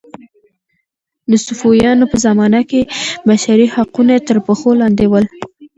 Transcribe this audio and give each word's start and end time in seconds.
د 1.31 1.33
صفویانو 1.45 2.05
په 2.11 2.17
زمانه 2.25 2.61
کې 2.69 2.81
بشري 3.27 3.67
حقونه 3.75 4.13
تر 4.27 4.37
پښو 4.45 4.71
لاندې 4.81 5.05
ول. 5.07 5.25